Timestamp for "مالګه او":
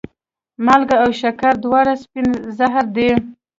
0.65-1.09